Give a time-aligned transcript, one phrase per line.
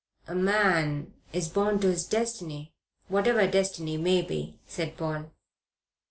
[0.27, 2.73] "A man is born to his destiny,
[3.07, 5.29] whatever destiny may be," said Paul.